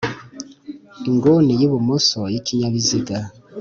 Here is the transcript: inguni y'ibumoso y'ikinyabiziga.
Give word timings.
inguni 1.09 1.53
y'ibumoso 1.59 2.19
y'ikinyabiziga. 2.33 3.17